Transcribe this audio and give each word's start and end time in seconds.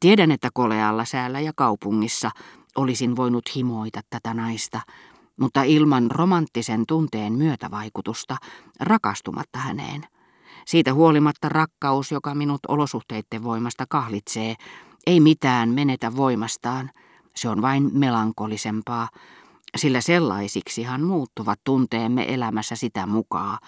Tiedän, 0.00 0.30
että 0.30 0.48
kolealla 0.54 1.04
säällä 1.04 1.40
ja 1.40 1.52
kaupungissa 1.56 2.30
olisin 2.76 3.16
voinut 3.16 3.56
himoita 3.56 4.00
tätä 4.10 4.34
naista, 4.34 4.80
mutta 5.40 5.62
ilman 5.62 6.10
romanttisen 6.10 6.84
tunteen 6.88 7.32
myötävaikutusta, 7.32 8.36
rakastumatta 8.80 9.58
häneen. 9.58 10.06
Siitä 10.66 10.94
huolimatta 10.94 11.48
rakkaus, 11.48 12.12
joka 12.12 12.34
minut 12.34 12.60
olosuhteiden 12.68 13.42
voimasta 13.44 13.84
kahlitsee, 13.88 14.54
ei 15.06 15.20
mitään 15.20 15.68
menetä 15.68 16.16
voimastaan. 16.16 16.90
Se 17.36 17.48
on 17.48 17.62
vain 17.62 17.90
melankolisempaa, 17.92 19.08
sillä 19.76 20.00
sellaisiksihan 20.00 21.02
muuttuvat 21.02 21.60
tunteemme 21.64 22.34
elämässä 22.34 22.76
sitä 22.76 23.06
mukaan, 23.06 23.58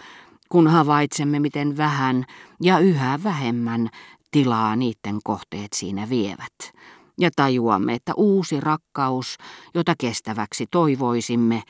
kun 0.49 0.69
havaitsemme, 0.69 1.41
miten 1.41 1.77
vähän 1.77 2.25
ja 2.61 2.79
yhä 2.79 3.19
vähemmän 3.25 3.89
tilaa 4.33 4.77
niiden 4.77 5.19
kohteet 5.25 5.73
siinä 5.73 6.09
vievät. 6.09 6.73
Ja 7.21 7.31
tajuamme, 7.37 7.95
että 7.95 8.13
uusi 8.17 8.61
rakkaus, 8.61 9.37
jota 9.75 9.95
kestäväksi 9.99 10.67
toivoisimme, 10.71 11.63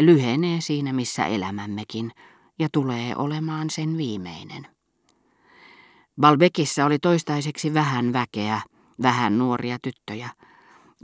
lyhenee 0.00 0.60
siinä 0.60 0.92
missä 0.92 1.26
elämämmekin 1.26 2.10
ja 2.58 2.68
tulee 2.72 3.16
olemaan 3.16 3.70
sen 3.70 3.96
viimeinen. 3.96 4.66
Balbekissa 6.20 6.84
oli 6.84 6.98
toistaiseksi 6.98 7.74
vähän 7.74 8.12
väkeä, 8.12 8.60
vähän 9.02 9.38
nuoria 9.38 9.78
tyttöjä. 9.82 10.28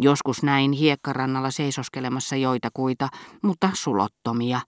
Joskus 0.00 0.42
näin 0.42 0.72
hiekkarannalla 0.72 1.50
seisoskelemassa 1.50 2.36
joitakuita, 2.36 3.08
mutta 3.42 3.70
sulottomia, 3.72 4.60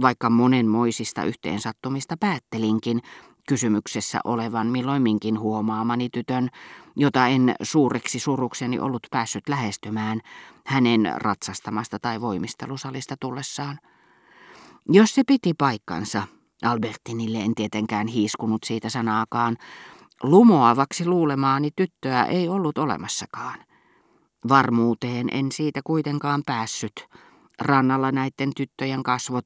vaikka 0.00 0.30
monenmoisista 0.30 1.24
yhteensattumista 1.24 2.16
päättelinkin, 2.20 3.02
kysymyksessä 3.48 4.20
olevan 4.24 4.66
milloinminkin 4.66 5.38
huomaamani 5.38 6.08
tytön, 6.08 6.48
jota 6.96 7.26
en 7.26 7.54
suureksi 7.62 8.18
surukseni 8.18 8.78
ollut 8.78 9.06
päässyt 9.10 9.48
lähestymään 9.48 10.20
hänen 10.66 11.12
ratsastamasta 11.16 11.98
tai 11.98 12.20
voimistelusalista 12.20 13.14
tullessaan. 13.20 13.78
Jos 14.88 15.14
se 15.14 15.22
piti 15.26 15.54
paikkansa, 15.54 16.22
Albertinille 16.62 17.38
en 17.38 17.54
tietenkään 17.54 18.06
hiiskunut 18.06 18.64
siitä 18.64 18.88
sanaakaan, 18.88 19.56
lumoavaksi 20.22 21.06
luulemaani 21.06 21.70
tyttöä 21.76 22.24
ei 22.24 22.48
ollut 22.48 22.78
olemassakaan. 22.78 23.58
Varmuuteen 24.48 25.28
en 25.32 25.52
siitä 25.52 25.80
kuitenkaan 25.84 26.42
päässyt. 26.46 26.92
Rannalla 27.60 28.12
näiden 28.12 28.50
tyttöjen 28.56 29.02
kasvot 29.02 29.44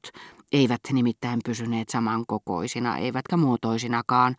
eivät 0.51 0.81
nimittäin 0.91 1.39
pysyneet 1.45 1.89
samankokoisina, 1.89 2.97
eivätkä 2.97 3.37
muotoisinakaan, 3.37 4.35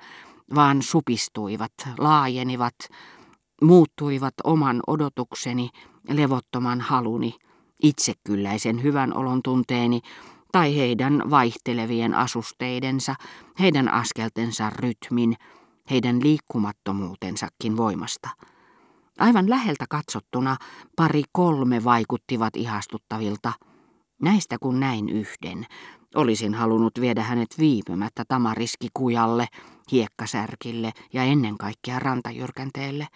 vaan 0.54 0.82
supistuivat, 0.82 1.72
laajenivat, 1.98 2.74
muuttuivat 3.62 4.34
oman 4.44 4.80
odotukseni, 4.86 5.70
levottoman 6.08 6.80
haluni, 6.80 7.34
itsekylläisen 7.82 8.82
hyvän 8.82 9.16
olon 9.16 9.42
tunteeni 9.42 10.00
tai 10.52 10.76
heidän 10.76 11.22
vaihtelevien 11.30 12.14
asusteidensa, 12.14 13.14
heidän 13.60 13.88
askeltensa 13.88 14.70
rytmin, 14.70 15.34
heidän 15.90 16.22
liikkumattomuutensakin 16.22 17.76
voimasta. 17.76 18.28
Aivan 19.18 19.50
läheltä 19.50 19.84
katsottuna 19.90 20.56
pari 20.96 21.22
kolme 21.32 21.84
vaikuttivat 21.84 22.56
ihastuttavilta. 22.56 23.52
Näistä 24.22 24.56
kun 24.60 24.80
näin 24.80 25.08
yhden, 25.08 25.66
Olisin 26.14 26.54
halunnut 26.54 27.00
viedä 27.00 27.22
hänet 27.22 27.48
viipymättä 27.58 28.24
tamariskikujalle, 28.28 29.46
hiekkasärkille 29.92 30.92
ja 31.12 31.22
ennen 31.22 31.58
kaikkea 31.58 31.98
rantajyrkänteelle. 31.98 33.06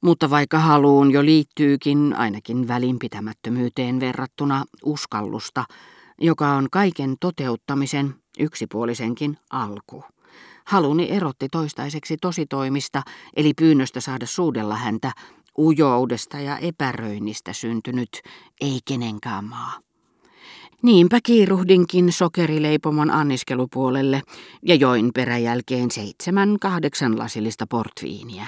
Mutta 0.00 0.30
vaikka 0.30 0.58
haluun 0.58 1.10
jo 1.10 1.24
liittyykin 1.24 2.14
ainakin 2.16 2.68
välinpitämättömyyteen 2.68 4.00
verrattuna 4.00 4.64
uskallusta, 4.84 5.64
joka 6.20 6.48
on 6.48 6.68
kaiken 6.72 7.16
toteuttamisen, 7.20 8.14
yksipuolisenkin 8.38 9.38
alku. 9.50 10.04
Haluni 10.66 11.10
erotti 11.10 11.48
toistaiseksi 11.48 12.16
tositoimista, 12.16 13.02
eli 13.36 13.52
pyynnöstä 13.54 14.00
saada 14.00 14.26
suudella 14.26 14.76
häntä, 14.76 15.12
ujoudesta 15.58 16.38
ja 16.40 16.58
epäröinnistä 16.58 17.52
syntynyt, 17.52 18.20
ei 18.60 18.80
kenenkään 18.88 19.44
maa. 19.44 19.87
Niinpä 20.82 21.18
kiiruhdinkin 21.22 22.12
sokerileipomon 22.12 23.10
anniskelupuolelle 23.10 24.22
ja 24.62 24.74
join 24.74 25.10
peräjälkeen 25.14 25.90
seitsemän 25.90 26.56
kahdeksan 26.60 27.18
lasillista 27.18 27.66
portviiniä. 27.66 28.46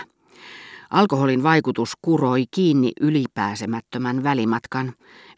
Alkoholin 0.90 1.42
vaikutus 1.42 1.92
kuroi 2.02 2.44
kiinni 2.50 2.92
ylipääsemättömän 3.00 4.22
välimatkan, 4.22 4.92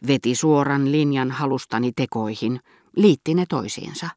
veti 0.07 0.35
suoran 0.35 0.91
linjan 0.91 1.31
halustani 1.31 1.91
tekoihin, 1.95 2.59
liitti 2.95 3.33
ne 3.33 3.45
toisiinsa. 3.49 4.09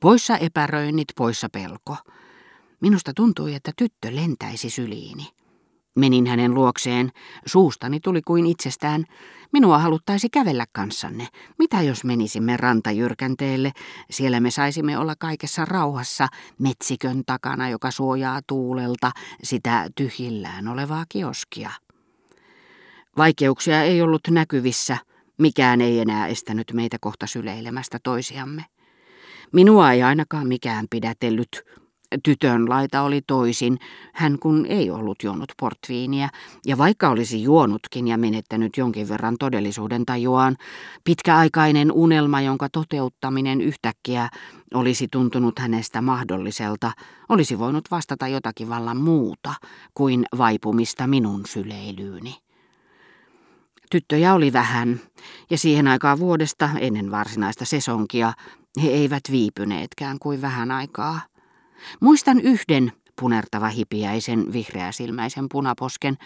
Poissa 0.00 0.38
epäröinnit, 0.38 1.08
poissa 1.16 1.48
pelko. 1.52 1.96
Minusta 2.80 3.12
tuntui, 3.16 3.54
että 3.54 3.72
tyttö 3.76 4.16
lentäisi 4.16 4.70
syliini. 4.70 5.41
Menin 5.94 6.26
hänen 6.26 6.54
luokseen. 6.54 7.10
Suustani 7.46 8.00
tuli 8.00 8.22
kuin 8.22 8.46
itsestään. 8.46 9.04
Minua 9.52 9.78
haluttaisi 9.78 10.28
kävellä 10.30 10.64
kanssanne. 10.72 11.28
Mitä 11.58 11.82
jos 11.82 12.04
menisimme 12.04 12.56
rantajyrkänteelle? 12.56 13.72
Siellä 14.10 14.40
me 14.40 14.50
saisimme 14.50 14.98
olla 14.98 15.14
kaikessa 15.18 15.64
rauhassa 15.64 16.28
metsikön 16.58 17.22
takana, 17.26 17.68
joka 17.68 17.90
suojaa 17.90 18.40
tuulelta 18.46 19.10
sitä 19.42 19.88
tyhjillään 19.94 20.68
olevaa 20.68 21.04
kioskia. 21.08 21.70
Vaikeuksia 23.16 23.82
ei 23.82 24.02
ollut 24.02 24.28
näkyvissä. 24.30 24.98
Mikään 25.38 25.80
ei 25.80 26.00
enää 26.00 26.26
estänyt 26.26 26.72
meitä 26.72 26.96
kohta 27.00 27.26
syleilemästä 27.26 27.98
toisiamme. 28.02 28.64
Minua 29.52 29.92
ei 29.92 30.02
ainakaan 30.02 30.46
mikään 30.48 30.86
pidätellyt, 30.90 31.62
Tytön 32.24 32.68
laita 32.68 33.02
oli 33.02 33.20
toisin, 33.26 33.78
hän 34.12 34.38
kun 34.38 34.66
ei 34.66 34.90
ollut 34.90 35.22
juonut 35.22 35.52
portviiniä, 35.60 36.28
ja 36.66 36.78
vaikka 36.78 37.08
olisi 37.08 37.42
juonutkin 37.42 38.08
ja 38.08 38.18
menettänyt 38.18 38.76
jonkin 38.76 39.08
verran 39.08 39.36
todellisuuden 39.38 40.06
tajuaan, 40.06 40.56
pitkäaikainen 41.04 41.92
unelma, 41.92 42.40
jonka 42.40 42.68
toteuttaminen 42.68 43.60
yhtäkkiä 43.60 44.28
olisi 44.74 45.08
tuntunut 45.12 45.58
hänestä 45.58 46.02
mahdolliselta, 46.02 46.92
olisi 47.28 47.58
voinut 47.58 47.90
vastata 47.90 48.28
jotakin 48.28 48.68
vallan 48.68 48.96
muuta 48.96 49.54
kuin 49.94 50.24
vaipumista 50.38 51.06
minun 51.06 51.42
syleilyyni. 51.46 52.34
Tyttöjä 53.90 54.34
oli 54.34 54.52
vähän, 54.52 55.00
ja 55.50 55.58
siihen 55.58 55.88
aikaan 55.88 56.18
vuodesta 56.18 56.70
ennen 56.78 57.10
varsinaista 57.10 57.64
sesonkia 57.64 58.32
he 58.82 58.88
eivät 58.88 59.22
viipyneetkään 59.30 60.18
kuin 60.18 60.42
vähän 60.42 60.70
aikaa. 60.70 61.20
Muistan 62.00 62.40
yhden 62.40 62.92
punertava 63.20 63.68
hipiäisen 63.68 64.52
vihreäsilmäisen 64.52 65.46
punaposken, 65.52 66.16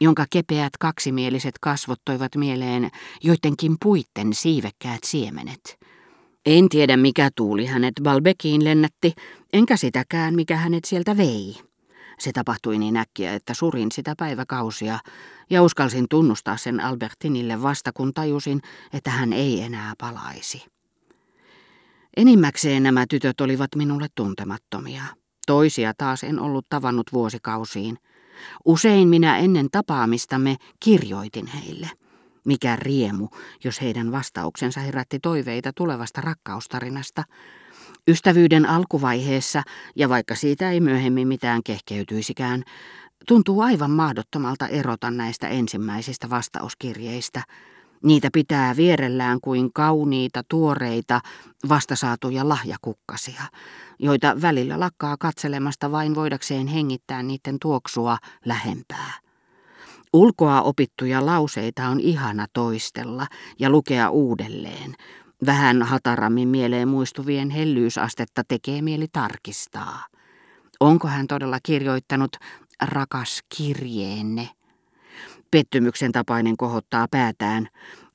jonka 0.00 0.24
kepeät 0.30 0.72
kaksimieliset 0.80 1.54
kasvot 1.60 2.00
toivat 2.04 2.36
mieleen 2.36 2.90
joidenkin 3.22 3.76
puitten 3.82 4.34
siivekkäät 4.34 5.04
siemenet. 5.04 5.78
En 6.46 6.68
tiedä 6.68 6.96
mikä 6.96 7.30
tuuli 7.36 7.66
hänet 7.66 7.94
Balbekiin 8.02 8.64
lennätti, 8.64 9.14
enkä 9.52 9.76
sitäkään 9.76 10.34
mikä 10.34 10.56
hänet 10.56 10.84
sieltä 10.84 11.16
vei. 11.16 11.56
Se 12.18 12.32
tapahtui 12.32 12.78
niin 12.78 12.96
äkkiä, 12.96 13.34
että 13.34 13.54
surin 13.54 13.92
sitä 13.92 14.14
päiväkausia 14.18 14.98
ja 15.50 15.62
uskalsin 15.62 16.06
tunnustaa 16.10 16.56
sen 16.56 16.80
Albertinille 16.80 17.62
vasta 17.62 17.92
kun 17.92 18.14
tajusin, 18.14 18.60
että 18.92 19.10
hän 19.10 19.32
ei 19.32 19.60
enää 19.60 19.94
palaisi. 19.98 20.75
Enimmäkseen 22.16 22.82
nämä 22.82 23.04
tytöt 23.10 23.40
olivat 23.40 23.70
minulle 23.76 24.06
tuntemattomia. 24.14 25.02
Toisia 25.46 25.92
taas 25.98 26.24
en 26.24 26.40
ollut 26.40 26.66
tavannut 26.68 27.06
vuosikausiin. 27.12 27.98
Usein 28.64 29.08
minä 29.08 29.38
ennen 29.38 29.66
tapaamistamme 29.72 30.56
kirjoitin 30.80 31.46
heille. 31.46 31.90
Mikä 32.44 32.76
riemu, 32.76 33.28
jos 33.64 33.80
heidän 33.80 34.12
vastauksensa 34.12 34.80
herätti 34.80 35.18
toiveita 35.18 35.72
tulevasta 35.76 36.20
rakkaustarinasta. 36.20 37.24
Ystävyyden 38.08 38.68
alkuvaiheessa, 38.68 39.62
ja 39.96 40.08
vaikka 40.08 40.34
siitä 40.34 40.70
ei 40.70 40.80
myöhemmin 40.80 41.28
mitään 41.28 41.62
kehkeytyisikään, 41.64 42.62
tuntuu 43.28 43.60
aivan 43.60 43.90
mahdottomalta 43.90 44.68
erota 44.68 45.10
näistä 45.10 45.48
ensimmäisistä 45.48 46.30
vastauskirjeistä– 46.30 47.42
Niitä 48.06 48.28
pitää 48.32 48.76
vierellään 48.76 49.40
kuin 49.40 49.72
kauniita, 49.72 50.42
tuoreita, 50.48 51.20
vastasaatuja 51.68 52.48
lahjakukkasia, 52.48 53.42
joita 53.98 54.42
välillä 54.42 54.80
lakkaa 54.80 55.16
katselemasta 55.16 55.90
vain 55.92 56.14
voidakseen 56.14 56.66
hengittää 56.66 57.22
niiden 57.22 57.58
tuoksua 57.60 58.18
lähempää. 58.44 59.12
Ulkoa 60.12 60.62
opittuja 60.62 61.26
lauseita 61.26 61.88
on 61.88 62.00
ihana 62.00 62.46
toistella 62.52 63.26
ja 63.58 63.70
lukea 63.70 64.10
uudelleen. 64.10 64.94
Vähän 65.46 65.82
hatarammin 65.82 66.48
mieleen 66.48 66.88
muistuvien 66.88 67.50
hellyysastetta 67.50 68.42
tekee 68.48 68.82
mieli 68.82 69.06
tarkistaa. 69.12 70.06
Onko 70.80 71.08
hän 71.08 71.26
todella 71.26 71.58
kirjoittanut 71.62 72.36
rakas 72.82 73.40
kirjeenne? 73.56 74.55
Pettymyksen 75.50 76.12
tapainen 76.12 76.56
kohottaa 76.56 77.06
päätään. 77.10 77.68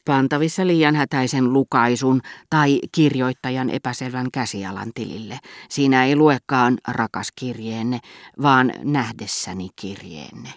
Pantavissa 0.05 0.67
liian 0.67 0.95
hätäisen 0.95 1.53
lukaisun 1.53 2.21
tai 2.49 2.79
kirjoittajan 2.91 3.69
epäselvän 3.69 4.27
käsialan 4.33 4.91
tilille. 4.95 5.39
Siinä 5.69 6.05
ei 6.05 6.15
luekaan 6.15 6.77
rakas 6.87 7.31
kirjeenne, 7.35 7.99
vaan 8.41 8.71
nähdessäni 8.83 9.69
kirjeenne. 9.75 10.49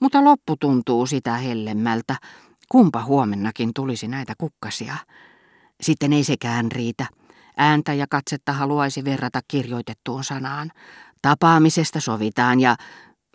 Mutta 0.00 0.24
loppu 0.24 0.56
tuntuu 0.56 1.06
sitä 1.06 1.36
hellemmältä. 1.36 2.16
Kumpa 2.68 3.04
huomennakin 3.04 3.74
tulisi 3.74 4.08
näitä 4.08 4.34
kukkasia. 4.38 4.96
Sitten 5.80 6.12
ei 6.12 6.24
sekään 6.24 6.72
riitä. 6.72 7.06
Ääntä 7.56 7.94
ja 7.94 8.06
katsetta 8.10 8.52
haluaisi 8.52 9.04
verrata 9.04 9.40
kirjoitettuun 9.48 10.24
sanaan. 10.24 10.70
Tapaamisesta 11.22 12.00
sovitaan 12.00 12.60
ja 12.60 12.76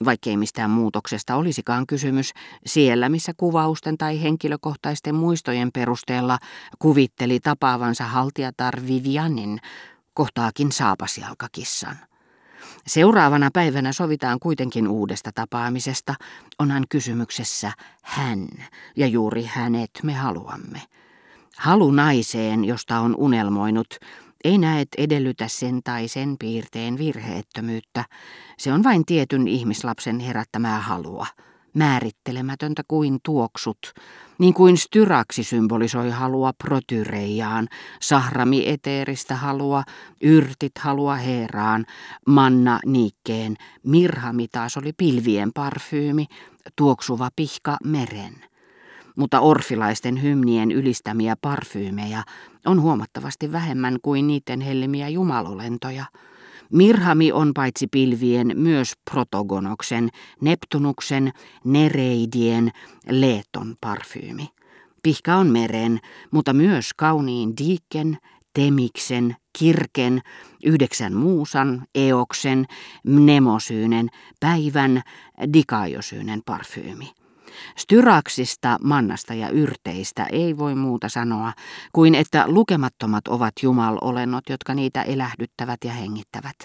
vaikkei 0.06 0.38
mistään 0.38 0.70
muutoksesta 0.70 1.36
olisikaan 1.36 1.88
kysymys, 1.88 2.34
siellä 2.66 3.10
missä 3.10 3.32
kuvausten 3.38 3.98
tai 3.98 4.22
henkilökohtaisten 4.22 5.16
muistojen 5.16 5.72
perusteella 5.72 6.38
kuvitteli 6.80 7.40
tapaavansa 7.40 8.04
haltijatar 8.04 8.76
Vivianin, 8.88 9.60
kohtaakin 10.14 10.72
saapasjalkakissan. 10.72 11.98
Seuraavana 12.88 13.50
päivänä 13.54 13.94
sovitaan 13.94 14.40
kuitenkin 14.40 14.88
uudesta 14.88 15.32
tapaamisesta, 15.36 16.16
onhan 16.60 16.84
kysymyksessä 16.90 17.72
hän, 18.02 18.48
ja 18.96 19.08
juuri 19.08 19.50
hänet 19.54 19.92
me 20.04 20.14
haluamme. 20.14 20.82
Halu 21.58 21.92
naiseen, 21.92 22.66
josta 22.66 23.00
on 23.00 23.16
unelmoinut, 23.16 23.98
ei 24.44 24.58
näet 24.58 24.88
edellytä 24.98 25.48
sen 25.48 25.84
tai 25.84 26.08
sen 26.08 26.36
piirteen 26.40 26.98
virheettömyyttä. 26.98 28.06
Se 28.58 28.74
on 28.74 28.84
vain 28.84 29.06
tietyn 29.06 29.48
ihmislapsen 29.48 30.20
herättämää 30.20 30.80
halua, 30.80 31.28
määrittelemätöntä 31.74 32.82
kuin 32.88 33.20
tuoksut, 33.24 33.94
niin 34.38 34.54
kuin 34.54 34.78
styraksi 34.78 35.44
symbolisoi 35.44 36.10
halua 36.10 36.54
protyreijaan, 36.64 37.68
sahrami 38.02 38.70
eteeristä 38.70 39.36
halua, 39.36 39.84
yrtit 40.22 40.78
halua 40.80 41.16
heeraan, 41.16 41.86
manna 42.28 42.80
niikkeen, 42.86 43.56
mirhami 43.84 44.48
taas 44.48 44.78
oli 44.78 44.94
pilvien 44.98 45.52
parfyymi, 45.54 46.26
tuoksuva 46.76 47.30
pihka 47.36 47.78
meren 47.84 48.53
mutta 49.16 49.40
orfilaisten 49.40 50.22
hymnien 50.22 50.72
ylistämiä 50.72 51.36
parfyymejä 51.42 52.24
on 52.66 52.82
huomattavasti 52.82 53.52
vähemmän 53.52 53.98
kuin 54.02 54.28
niiden 54.28 54.62
hellimiä 54.62 55.10
jumalolentoja. 55.10 56.06
Mirhami 56.72 57.32
on 57.32 57.52
paitsi 57.54 57.88
pilvien 57.88 58.52
myös 58.56 58.94
protogonoksen, 59.12 60.10
Neptunuksen, 60.42 61.32
Nereidien, 61.64 62.72
Leeton 63.10 63.76
parfyymi. 63.82 64.50
Pihka 65.04 65.36
on 65.36 65.48
meren, 65.48 66.00
mutta 66.32 66.54
myös 66.54 66.94
kauniin 66.94 67.54
diikken, 67.58 68.18
temiksen, 68.54 69.36
kirken, 69.60 70.22
yhdeksän 70.64 71.14
muusan, 71.14 71.88
eoksen, 71.96 72.66
mnemosyynen, 73.04 74.10
päivän, 74.40 75.02
dikaiosyynen 75.54 76.42
parfyymi. 76.46 77.23
Styraksista, 77.78 78.78
mannasta 78.84 79.34
ja 79.34 79.50
yrteistä 79.50 80.26
ei 80.32 80.58
voi 80.58 80.76
muuta 80.76 81.10
sanoa 81.10 81.54
kuin 81.94 82.16
että 82.16 82.44
lukemattomat 82.48 83.28
ovat 83.28 83.54
jumalolennot, 83.62 84.44
jotka 84.50 84.74
niitä 84.74 85.02
elähdyttävät 85.02 85.80
ja 85.86 85.92
hengittävät. 85.92 86.56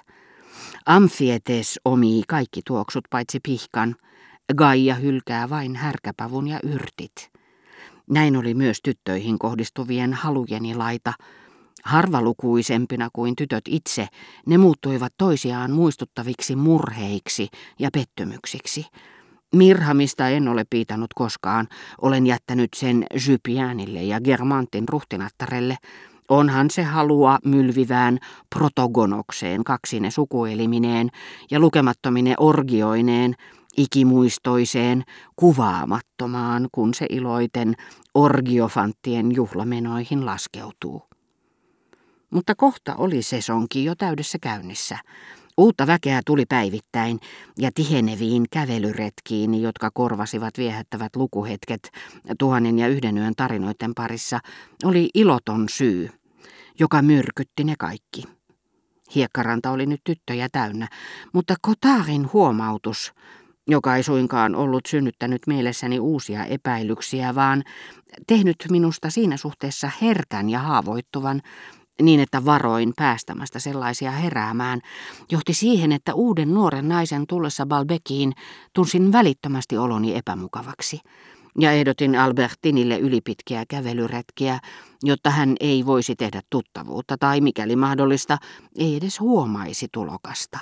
Amfietes 0.87 1.81
omii 1.85 2.23
kaikki 2.29 2.61
tuoksut 2.67 3.05
paitsi 3.11 3.41
pihkan. 3.41 3.97
Gaia 4.57 4.95
hylkää 4.95 5.51
vain 5.51 5.77
härkäpavun 5.77 6.49
ja 6.49 6.61
yrtit. 6.63 7.31
Näin 8.11 8.37
oli 8.37 8.55
myös 8.55 8.79
tyttöihin 8.83 9.39
kohdistuvien 9.39 10.15
halujeni 10.15 10.75
laita. 10.75 11.13
Harvalukuisempina 11.85 13.09
kuin 13.13 13.37
tytöt 13.37 13.65
itse, 13.69 14.07
ne 14.47 14.59
muuttuivat 14.59 15.13
toisiaan 15.19 15.71
muistuttaviksi 15.71 16.57
murheiksi 16.57 17.49
ja 17.79 17.91
pettymyksiksi. 17.93 18.87
Mirhamista 19.55 20.29
en 20.29 20.49
ole 20.49 20.65
piitannut 20.71 21.15
koskaan. 21.15 21.69
Olen 22.03 22.27
jättänyt 22.27 22.69
sen 22.77 23.07
Jypiänille 23.29 24.03
ja 24.03 24.21
Germantin 24.21 24.89
ruhtinattarelle. 24.89 25.77
Onhan 26.29 26.71
se 26.71 26.83
halua 26.83 27.39
mylvivään 27.45 28.19
protogonokseen 28.57 29.65
kaksine 29.65 30.11
sukuelimineen 30.11 31.09
ja 31.51 31.61
lukemattomine 31.61 32.35
orgioineen, 32.39 33.35
ikimuistoiseen, 33.77 35.05
kuvaamattomaan, 35.37 36.69
kun 36.73 36.95
se 36.95 37.07
iloiten 37.11 37.75
orgiofanttien 38.15 39.35
juhlamenoihin 39.35 40.27
laskeutuu. 40.27 41.03
Mutta 42.31 42.55
kohta 42.55 42.95
oli 42.95 43.23
sesonki 43.23 43.85
jo 43.85 43.95
täydessä 43.95 44.39
käynnissä. 44.43 44.99
Uutta 45.59 45.87
väkeä 45.87 46.21
tuli 46.27 46.45
päivittäin 46.49 47.21
ja 47.59 47.71
tiheneviin 47.75 48.45
kävelyretkiin, 48.51 49.63
jotka 49.63 49.91
korvasivat 49.95 50.59
viehättävät 50.59 51.17
lukuhetket 51.17 51.91
tuhannen 52.39 52.79
ja 52.79 52.89
yhden 52.89 53.19
yön 53.19 53.35
tarinoiden 53.37 53.95
parissa, 53.95 54.41
oli 54.85 55.11
iloton 55.15 55.69
syy, 55.69 56.11
joka 56.81 57.03
myrkytti 57.03 57.65
ne 57.65 57.75
kaikki. 57.79 58.23
Hiekkaranta 59.15 59.71
oli 59.71 59.87
nyt 59.87 60.01
tyttöjä 60.05 60.49
täynnä, 60.53 60.89
mutta 61.33 61.55
Kotarin 61.63 62.33
huomautus, 62.33 63.13
joka 63.69 63.97
ei 63.97 64.03
suinkaan 64.03 64.55
ollut 64.55 64.87
synnyttänyt 64.87 65.43
mielessäni 65.47 65.99
uusia 65.99 66.45
epäilyksiä, 66.45 67.35
vaan 67.35 67.65
tehnyt 68.27 68.57
minusta 68.71 69.11
siinä 69.11 69.37
suhteessa 69.37 69.91
herkän 70.03 70.51
ja 70.51 70.59
haavoittuvan, 70.59 71.43
niin 72.03 72.21
että 72.21 72.45
varoin 72.45 72.93
päästämästä 72.97 73.59
sellaisia 73.59 74.11
heräämään, 74.11 74.81
johti 75.33 75.55
siihen, 75.55 75.93
että 75.93 76.15
uuden 76.15 76.55
nuoren 76.55 76.89
naisen 76.89 77.27
tullessa 77.27 77.67
Balbekiin 77.67 78.33
tunsin 78.73 79.13
välittömästi 79.13 79.79
oloni 79.79 80.17
epämukavaksi. 80.17 81.01
Ja 81.61 81.73
ehdotin 81.73 82.17
Albertinille 82.17 82.99
ylipitkiä 82.99 83.65
kävelyretkiä, 83.69 84.59
jotta 85.03 85.31
hän 85.31 85.57
ei 85.61 85.87
voisi 85.87 86.17
tehdä 86.17 86.41
tuttavuutta 86.51 87.17
tai 87.19 87.41
mikäli 87.41 87.77
mahdollista, 87.77 88.39
ei 88.77 88.97
edes 88.97 89.21
huomaisi 89.21 89.87
tulokasta. 89.93 90.59